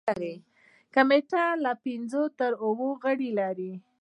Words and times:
کمیټه 0.93 1.43
له 1.63 1.71
پنځو 1.83 2.23
تر 2.39 2.51
اوو 2.65 2.89
غړي 3.03 3.29
لري. 3.39 3.73